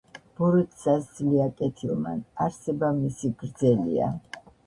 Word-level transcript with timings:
ბოროტსა 0.37 0.93
სძლია 1.07 1.43
კეთილმან, 1.59 2.23
არსება 2.47 2.91
მისი 3.03 3.33
გრძელია. 3.45 4.11